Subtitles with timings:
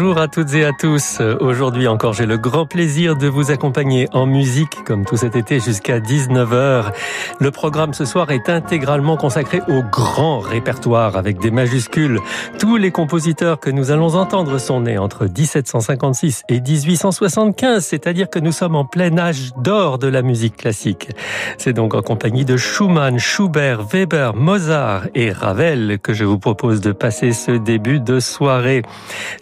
[0.00, 1.20] Bonjour à toutes et à tous.
[1.40, 5.60] Aujourd'hui encore, j'ai le grand plaisir de vous accompagner en musique comme tout cet été
[5.60, 6.90] jusqu'à 19h.
[7.38, 12.18] Le programme ce soir est intégralement consacré au grand répertoire avec des majuscules.
[12.58, 18.38] Tous les compositeurs que nous allons entendre sont nés entre 1756 et 1875, c'est-à-dire que
[18.38, 21.10] nous sommes en plein âge d'or de la musique classique.
[21.58, 26.80] C'est donc en compagnie de Schumann, Schubert, Weber, Mozart et Ravel que je vous propose
[26.80, 28.80] de passer ce début de soirée.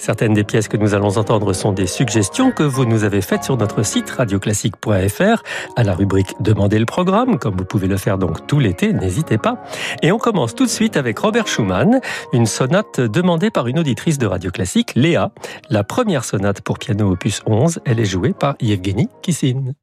[0.01, 3.45] Certaines des pièces que nous allons entendre sont des suggestions que vous nous avez faites
[3.45, 5.43] sur notre site radioclassique.fr
[5.77, 9.37] à la rubrique Demandez le programme, comme vous pouvez le faire donc tout l'été, n'hésitez
[9.39, 9.63] pas.
[10.03, 12.01] Et on commence tout de suite avec Robert Schumann,
[12.33, 15.31] une sonate demandée par une auditrice de Radio Classique, Léa.
[15.69, 19.75] La première sonate pour piano opus 11, elle est jouée par Yevgeny Kissin.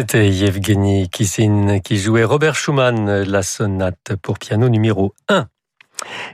[0.00, 5.46] C'était Yevgeny Kissin qui jouait Robert Schumann, la sonate pour piano numéro 1.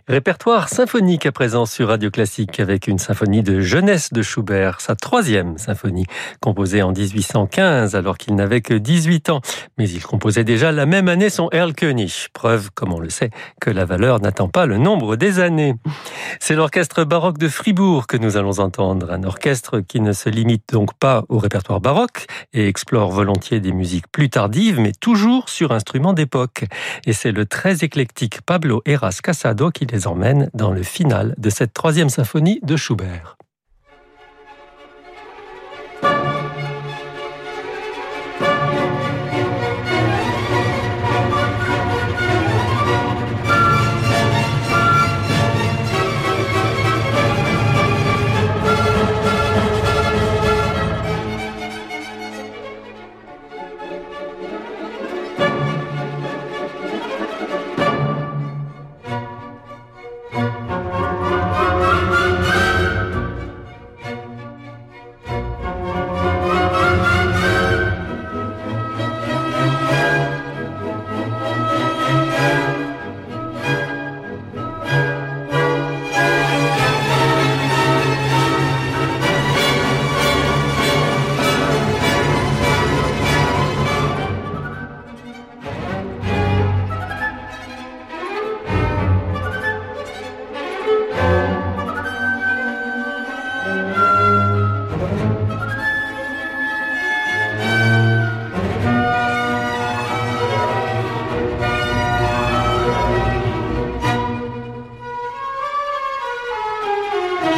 [0.08, 4.94] Répertoire symphonique à présent sur Radio Classique avec une symphonie de jeunesse de Schubert, sa
[4.94, 6.06] troisième symphonie,
[6.40, 9.40] composée en 1815 alors qu'il n'avait que 18 ans.
[9.78, 13.68] Mais il composait déjà la même année son Erlkönig, preuve, comme on le sait, que
[13.68, 15.75] la valeur n'attend pas le nombre des années.
[16.38, 20.72] C'est l'orchestre baroque de Fribourg que nous allons entendre, un orchestre qui ne se limite
[20.72, 25.72] donc pas au répertoire baroque et explore volontiers des musiques plus tardives, mais toujours sur
[25.72, 26.64] instruments d'époque.
[27.06, 31.73] Et c'est le très éclectique Pablo Eras Casado qui emmène dans le final de cette
[31.73, 33.36] troisième symphonie de Schubert.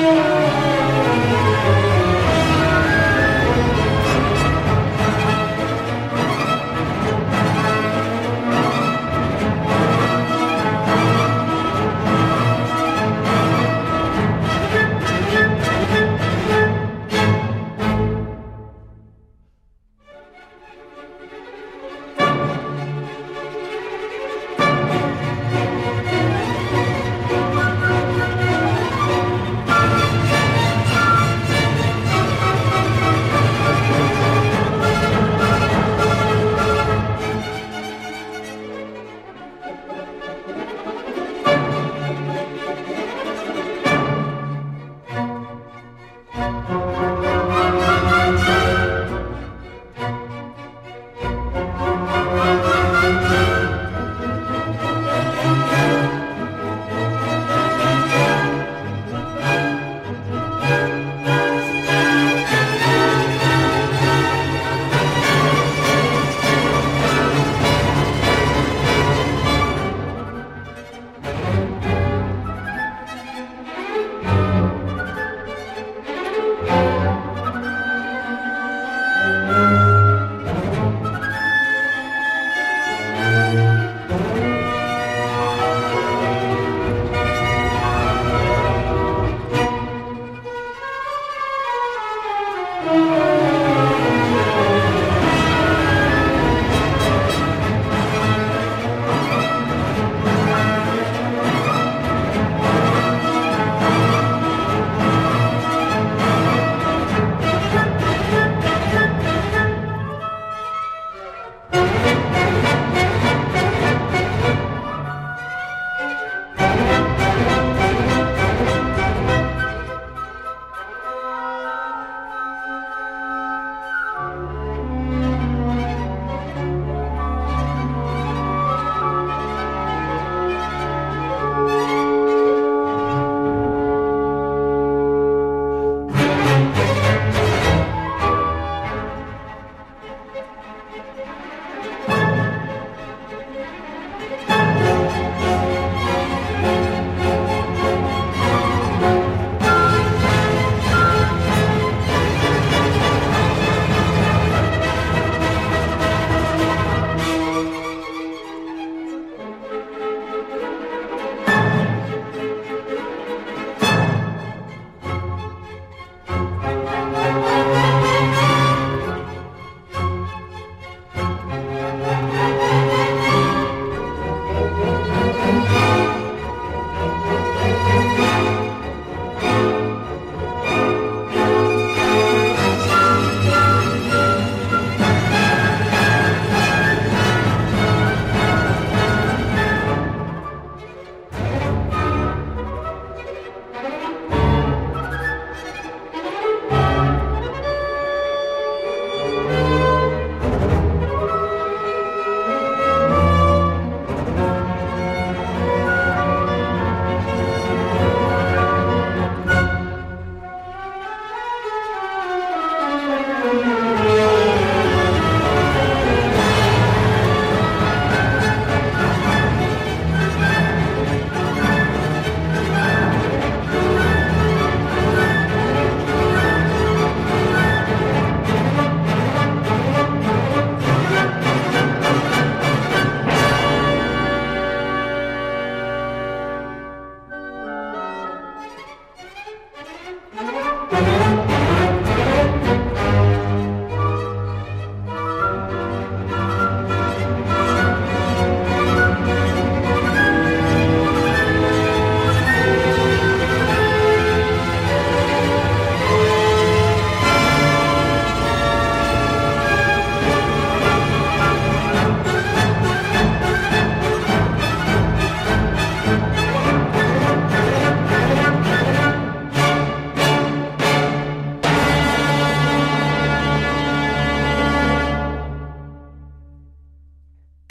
[0.08, 0.47] Thank.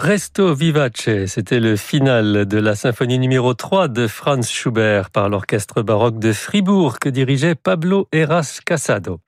[0.07, 5.81] Presto Vivace, c'était le final de la symphonie numéro 3 de Franz Schubert par l'orchestre
[5.81, 9.19] baroque de Fribourg que dirigeait Pablo Eras Casado.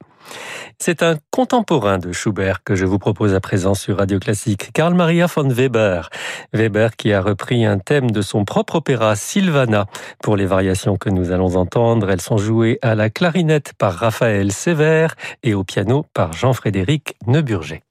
[0.77, 4.93] C'est un contemporain de Schubert que je vous propose à présent sur Radio Classique, Karl
[4.93, 6.09] Maria von Weber.
[6.53, 9.85] Weber qui a repris un thème de son propre opéra Sylvana.
[10.23, 14.53] Pour les variations que nous allons entendre, elles sont jouées à la clarinette par Raphaël
[14.53, 17.81] Sévère et au piano par Jean-Frédéric Neuburger.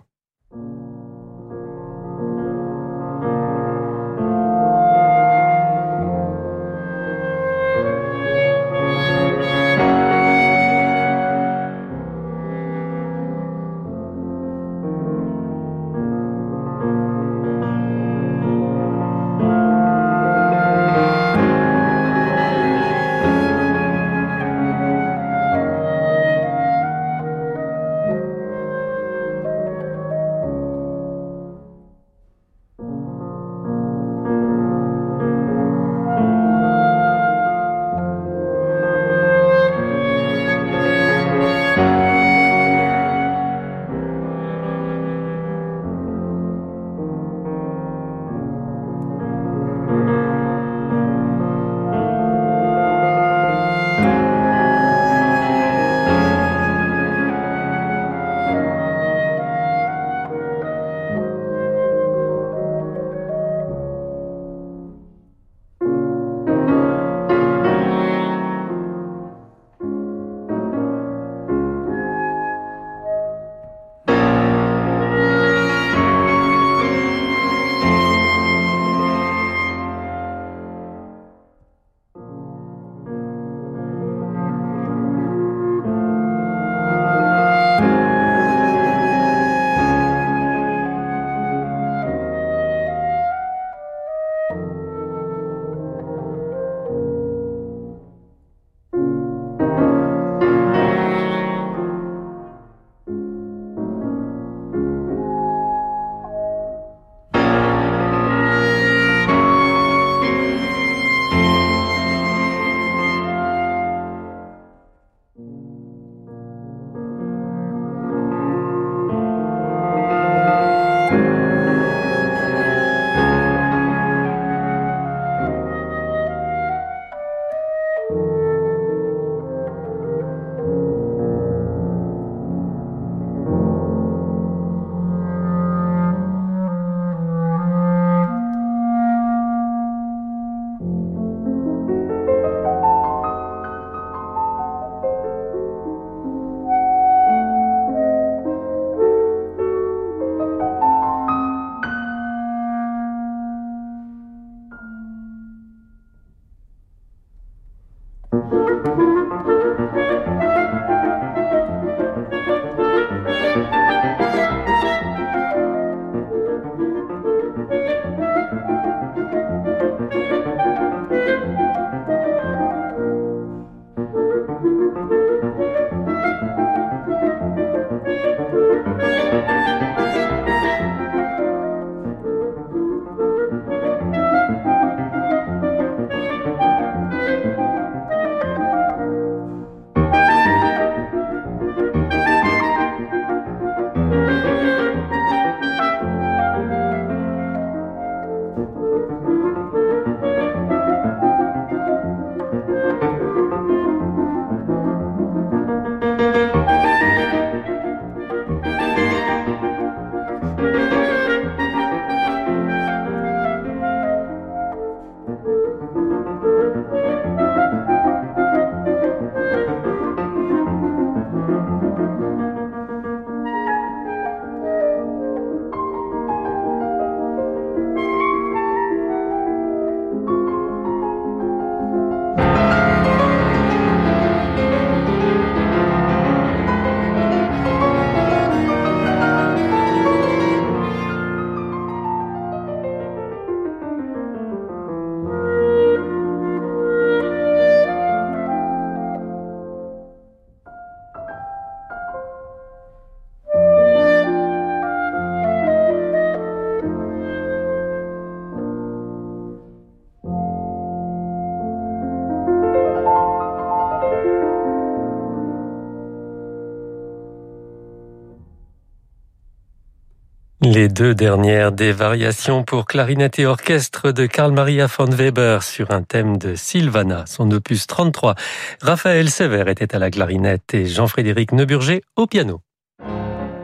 [270.79, 275.91] Les deux dernières des variations pour clarinette et orchestre de Karl Maria von Weber sur
[275.91, 278.37] un thème de Sylvana, son opus 33.
[278.81, 282.61] Raphaël Sévère était à la clarinette et Jean-Frédéric Neuburger au piano.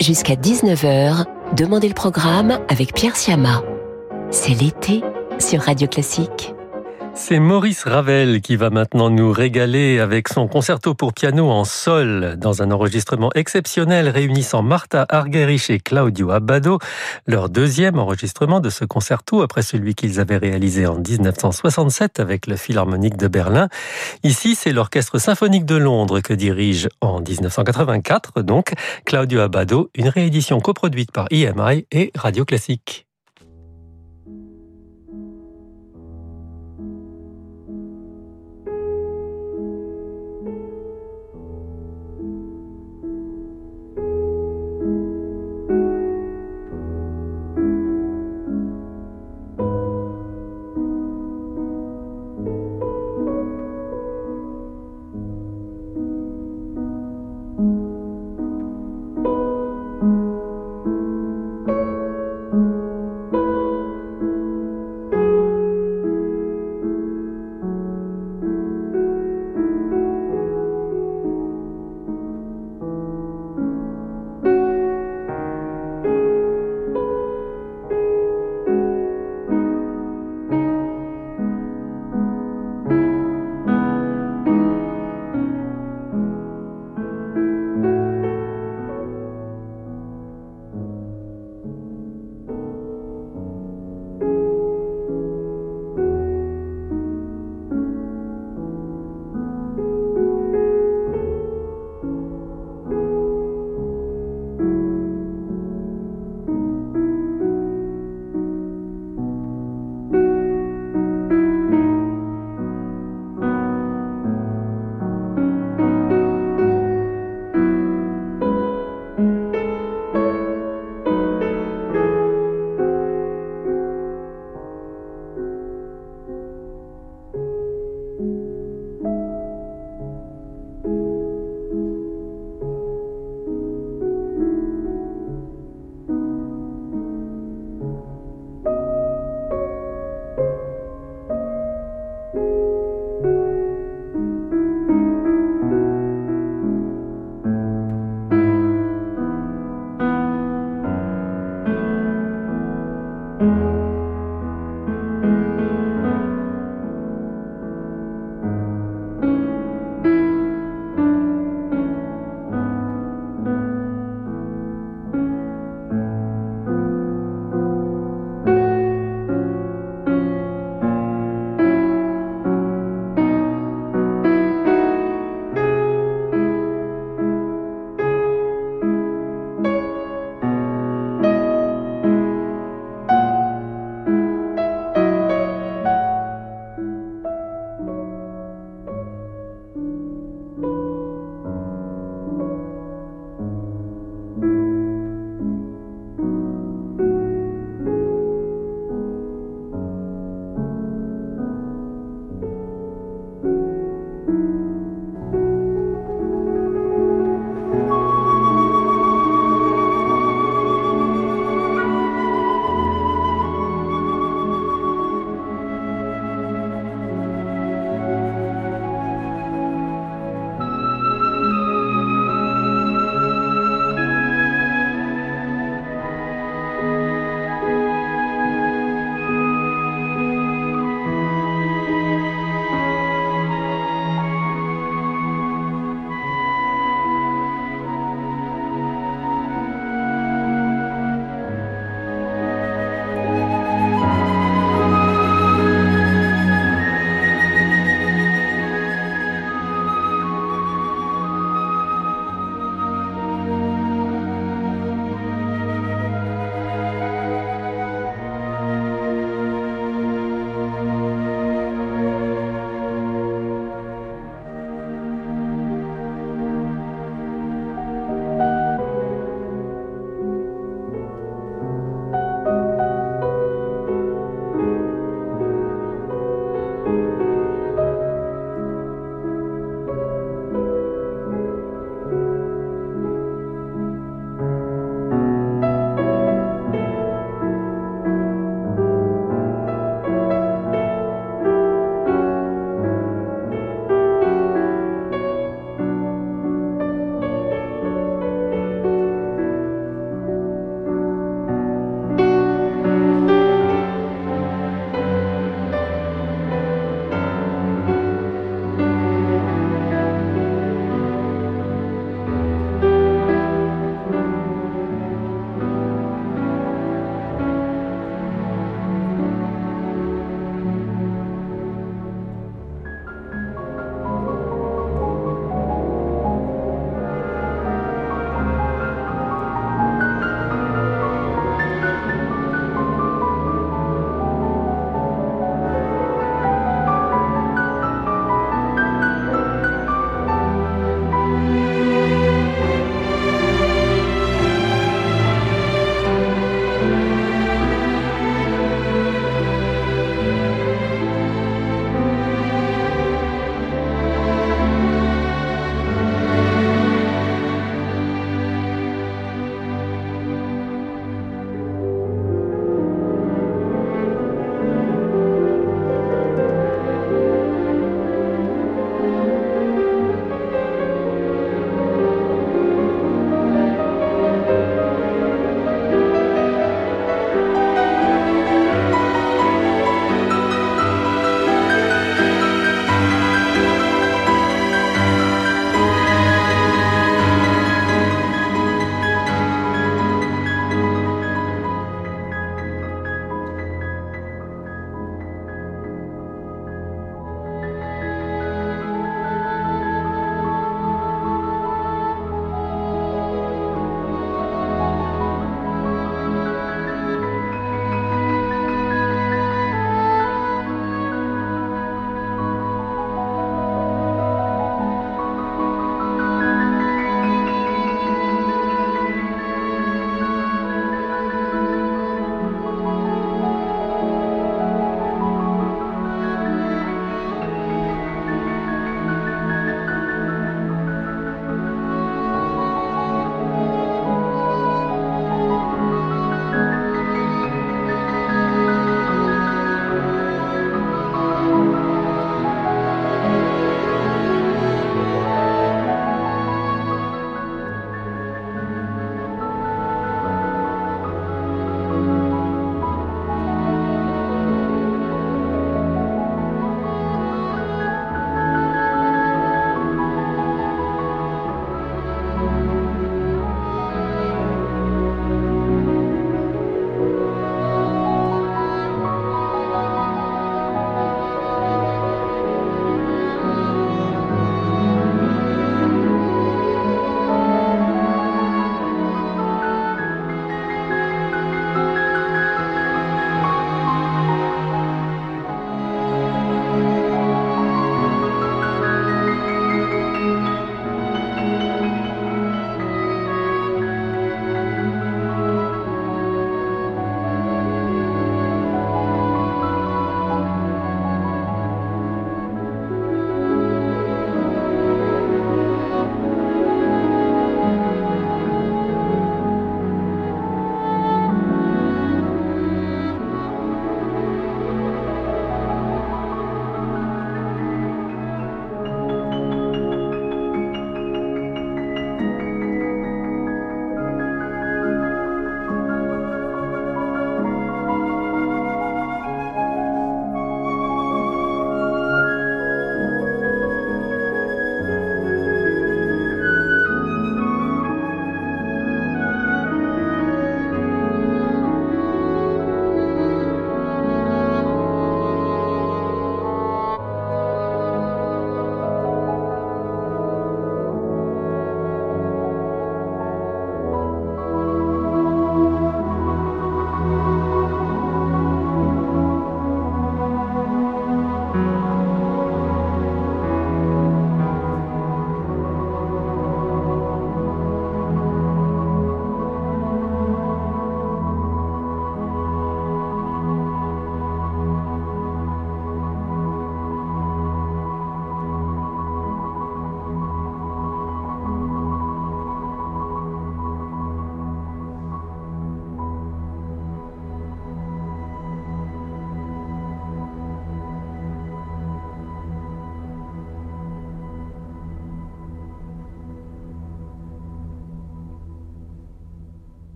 [0.00, 3.62] Jusqu'à 19h, Demandez le programme avec Pierre Siama.
[4.30, 5.02] C'est l'été
[5.38, 6.54] sur Radio Classique.
[7.14, 12.36] C'est Maurice Ravel qui va maintenant nous régaler avec son concerto pour piano en sol
[12.38, 16.78] dans un enregistrement exceptionnel réunissant Martha Argerich et Claudio Abbado,
[17.26, 22.56] leur deuxième enregistrement de ce concerto après celui qu'ils avaient réalisé en 1967 avec le
[22.56, 23.68] Philharmonique de Berlin.
[24.22, 28.72] Ici, c'est l'Orchestre symphonique de Londres que dirige en 1984 donc
[29.04, 33.06] Claudio Abbado, une réédition coproduite par EMI et Radio Classique.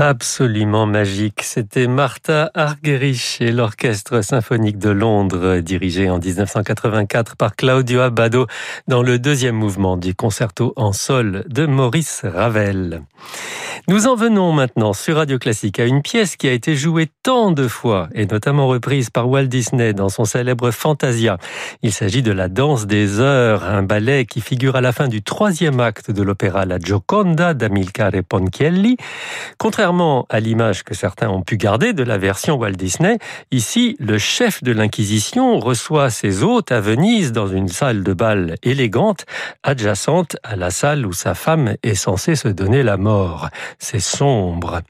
[0.00, 1.42] Absolument magique.
[1.42, 8.46] C'était Martha Argerich et l'Orchestre symphonique de Londres, dirigé en 1984 par Claudio Abbado
[8.88, 13.02] dans le deuxième mouvement du concerto en sol de Maurice Ravel.
[13.88, 17.50] Nous en venons maintenant sur Radio Classique à une pièce qui a été jouée tant
[17.50, 21.38] de fois et notamment reprise par Walt Disney dans son célèbre Fantasia.
[21.82, 25.22] Il s'agit de la danse des heures, un ballet qui figure à la fin du
[25.22, 28.96] troisième acte de l'opéra La Gioconda d'Amilcare Ponchielli.
[29.58, 29.89] Contrairement
[30.28, 33.18] à l'image que certains ont pu garder de la version Walt Disney,
[33.50, 38.54] ici, le chef de l'Inquisition reçoit ses hôtes à Venise dans une salle de bal
[38.62, 39.26] élégante
[39.62, 44.82] adjacente à la salle où sa femme est censée se donner la mort c'est sombre.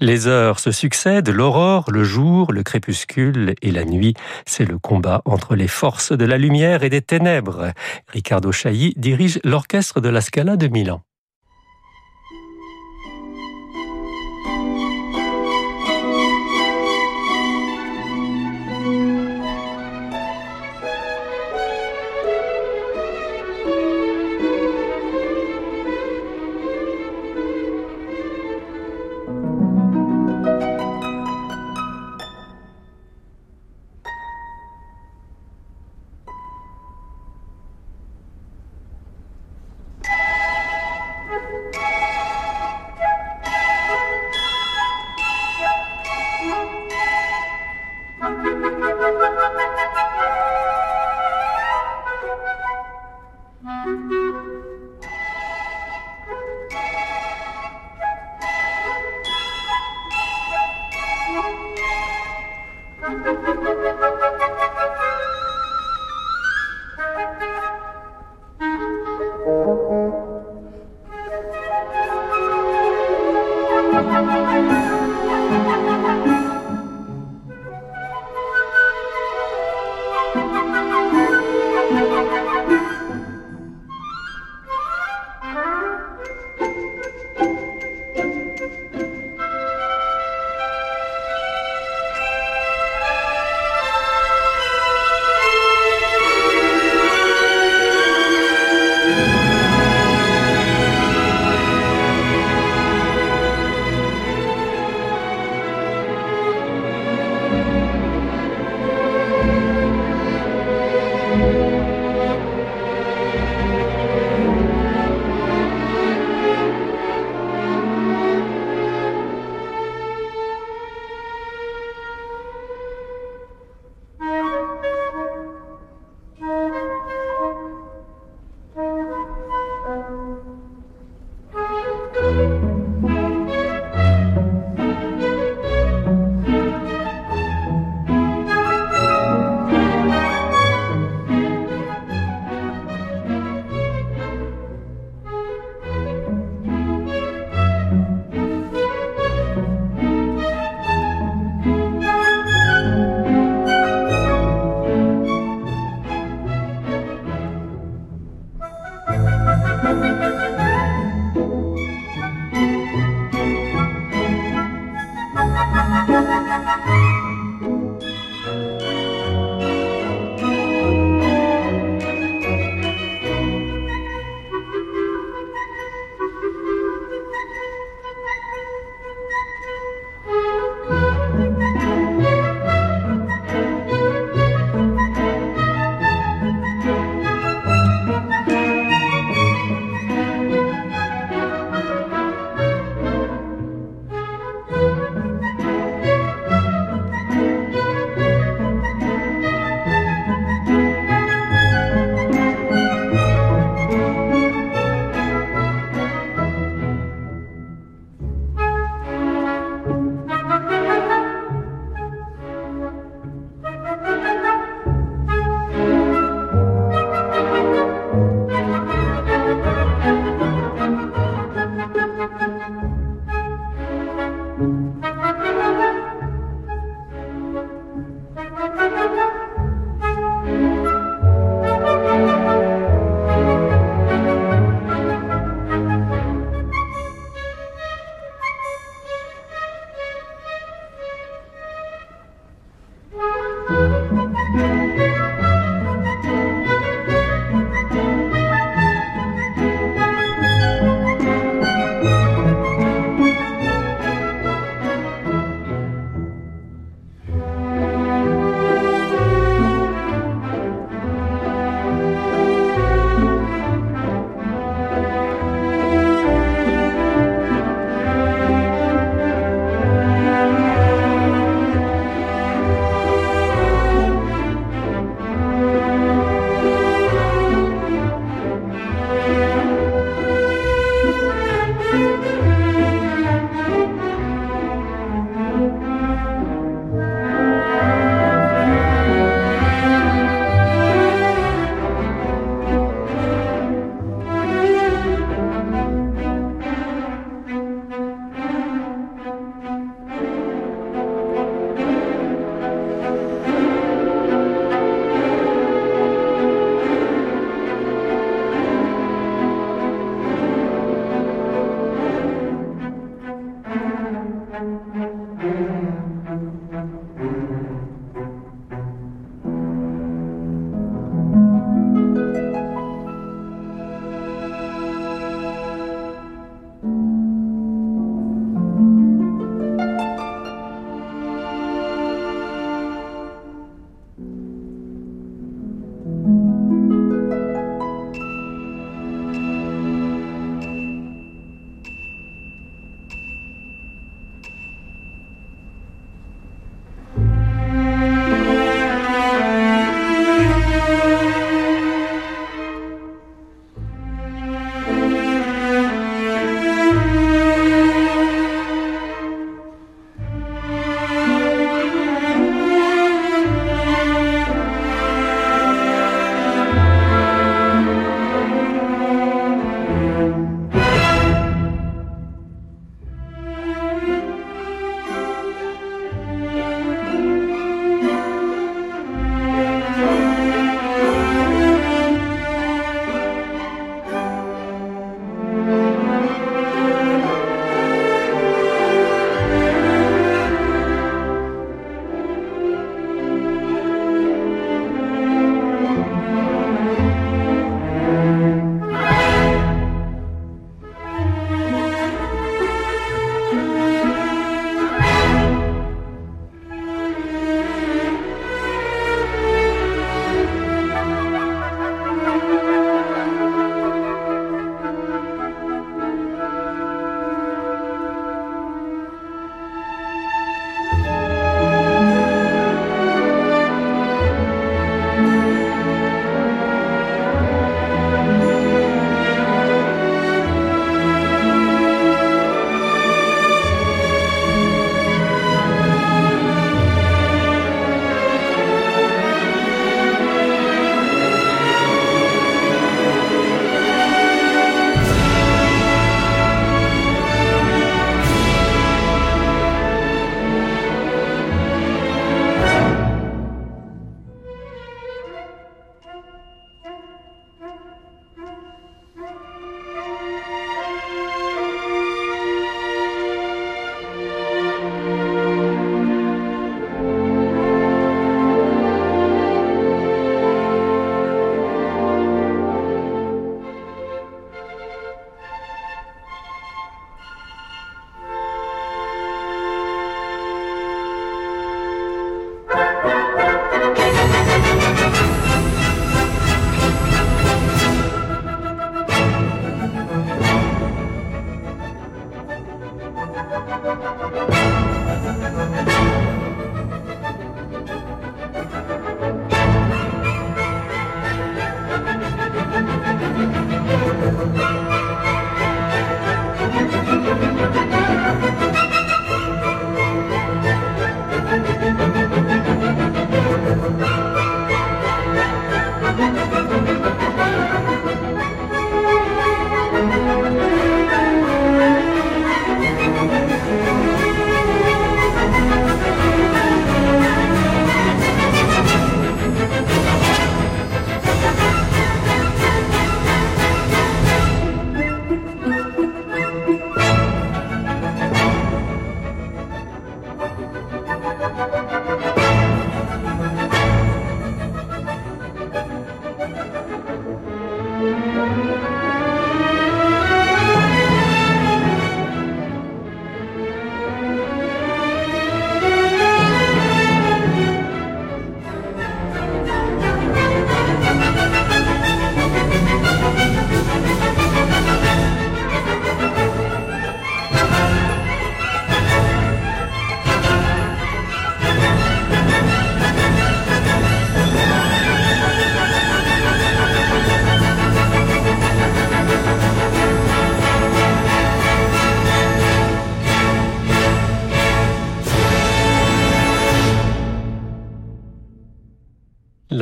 [0.00, 4.14] Les heures se succèdent, l'aurore, le jour, le crépuscule et la nuit.
[4.46, 7.72] C'est le combat entre les forces de la lumière et des ténèbres.
[8.08, 11.02] Ricardo Chailly dirige l'orchestre de la Scala de Milan.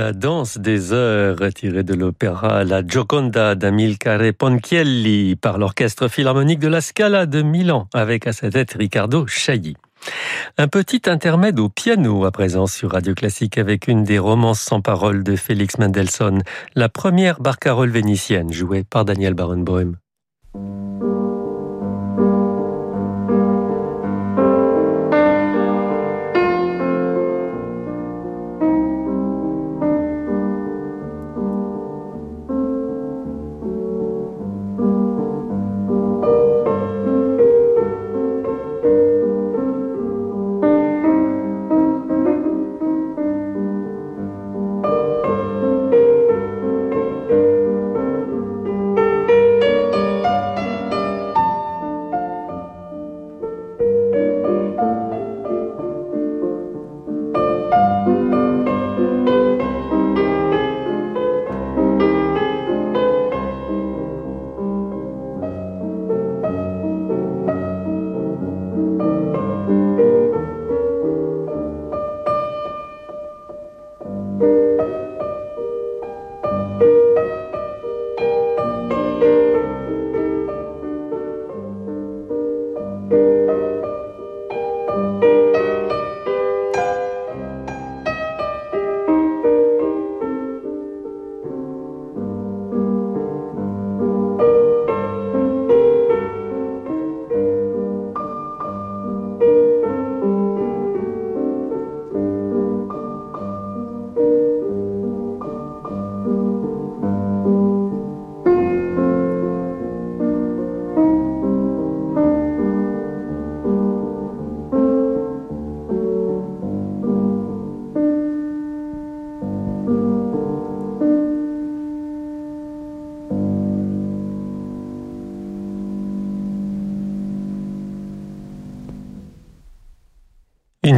[0.06, 6.68] La danse des heures tirée de l'opéra La Gioconda d'Amilcare Ponchielli par l'orchestre philharmonique de
[6.68, 9.74] la Scala de Milan avec à sa tête Riccardo Chailly.
[10.58, 14.80] Un petit intermède au piano à présent sur Radio Classique avec une des romances sans
[14.80, 16.40] parole de Félix Mendelssohn,
[16.76, 19.94] la première barcarolle vénitienne jouée par Daniel Barenboim.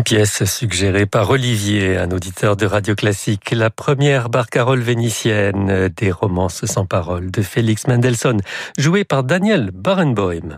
[0.09, 3.51] Pièce suggérée par Olivier, un auditeur de Radio Classique.
[3.51, 8.41] La première barcarolle vénitienne des romances sans parole de Félix Mendelssohn,
[8.79, 10.57] jouée par Daniel Barenboim.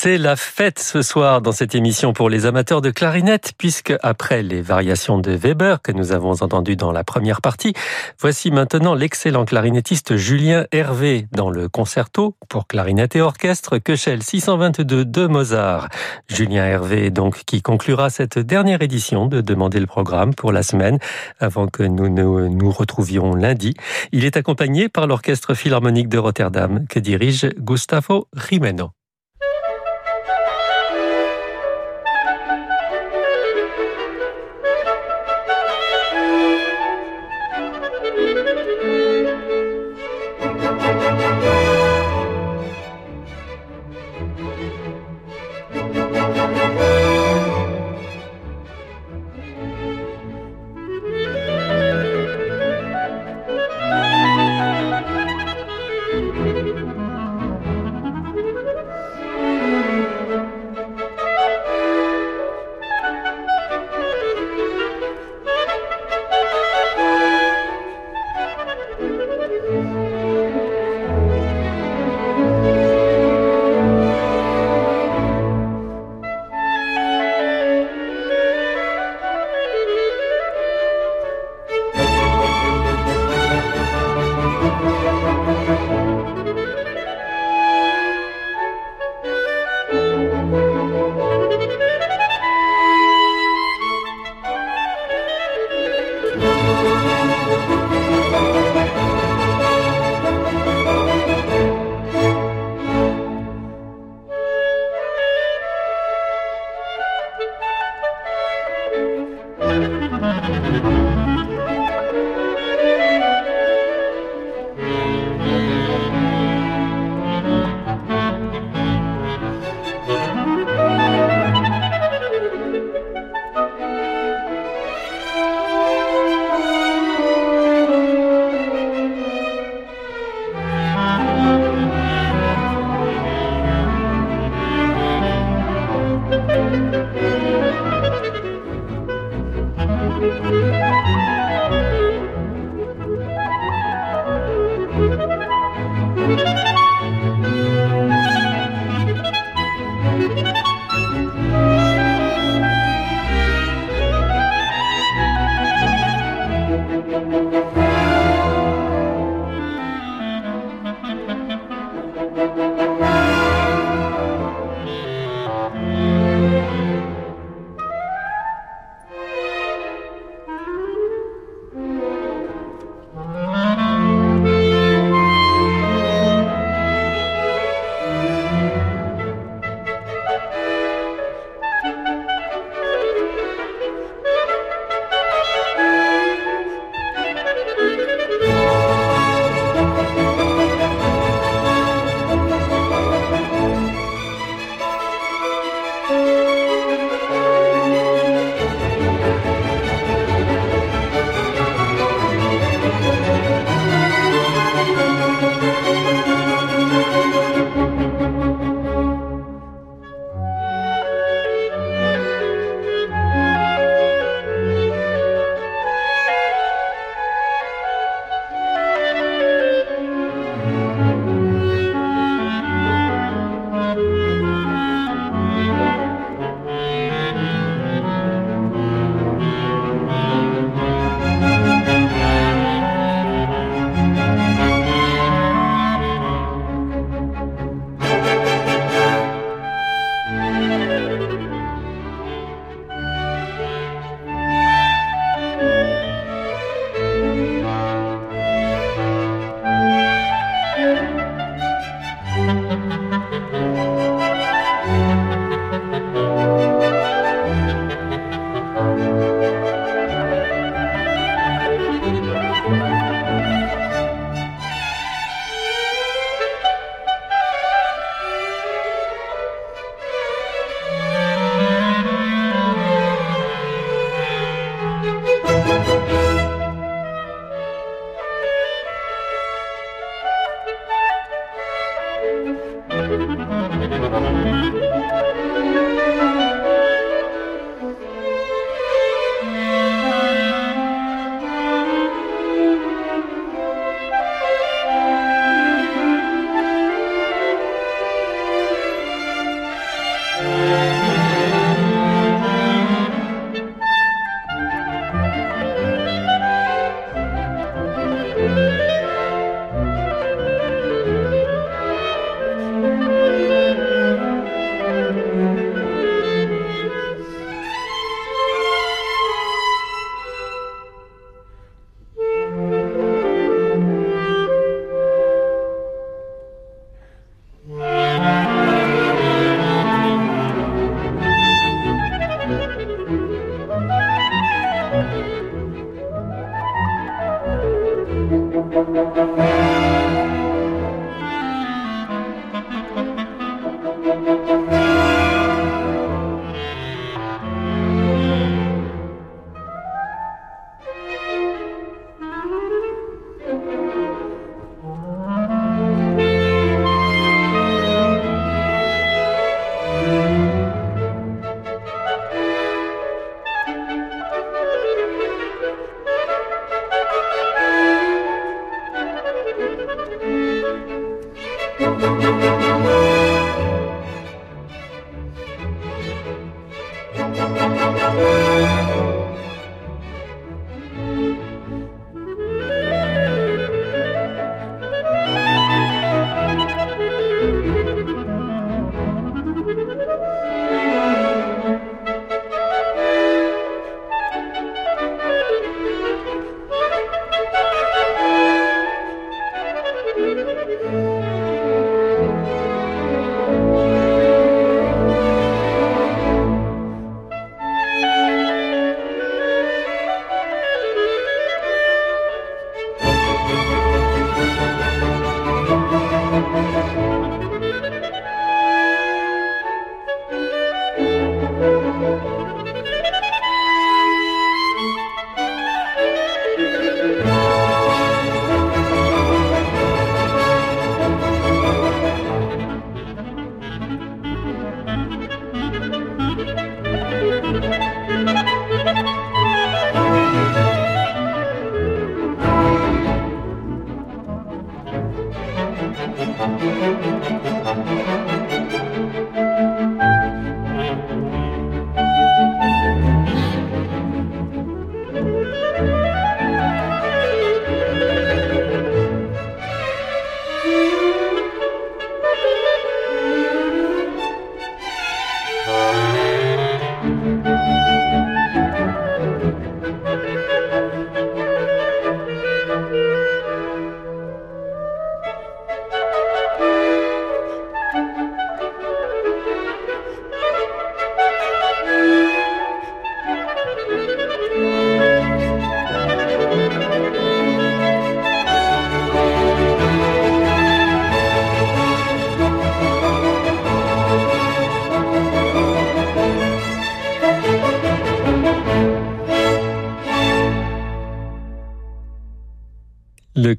[0.00, 4.44] C'est la fête ce soir dans cette émission pour les amateurs de clarinette, puisque après
[4.44, 7.72] les variations de Weber que nous avons entendues dans la première partie,
[8.20, 15.04] voici maintenant l'excellent clarinettiste Julien Hervé dans le concerto pour clarinette et orchestre Köchel 622
[15.04, 15.88] de Mozart.
[16.28, 21.00] Julien Hervé donc qui conclura cette dernière édition de Demander le programme pour la semaine
[21.40, 23.74] avant que nous nous, nous retrouvions lundi.
[24.12, 28.92] Il est accompagné par l'orchestre philharmonique de Rotterdam que dirige Gustavo Jimeno.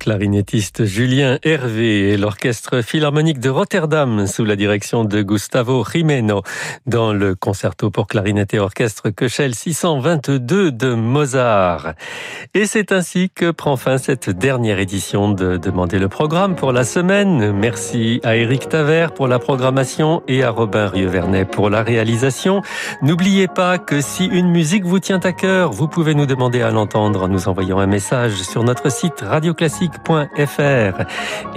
[0.10, 6.42] Clarinettiste Julien Hervé et l'orchestre philharmonique de Rotterdam sous la direction de Gustavo Jimeno
[6.88, 11.94] dans le concerto pour clarinette et orchestre Köchel 622 de Mozart.
[12.56, 16.86] Et c'est ainsi que prend fin cette dernière édition de Demander le programme pour la
[16.86, 17.52] semaine.
[17.52, 22.64] Merci à Eric Taver pour la programmation et à Robin Rieuvernet pour la réalisation.
[23.04, 26.72] N'oubliez pas que si une musique vous tient à cœur, vous pouvez nous demander à
[26.72, 29.54] l'entendre en nous envoyant un message sur notre site Radio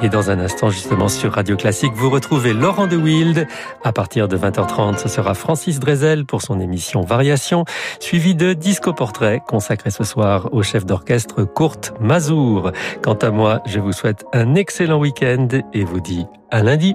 [0.03, 3.47] Et dans un instant, justement, sur Radio Classique, vous retrouvez Laurent de Wild.
[3.83, 7.65] À partir de 20h30, ce sera Francis Drezel pour son émission Variation,
[8.01, 12.73] suivi de Disco Portrait, consacré ce soir au chef d'orchestre Kurt Mazour.
[13.03, 16.95] Quant à moi, je vous souhaite un excellent week-end et vous dis à lundi.